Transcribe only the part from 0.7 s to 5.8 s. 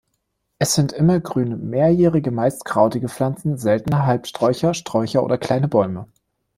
sind immergrüne, mehrjährige, meist krautige Pflanzen, seltener Halbsträucher, Sträucher oder kleine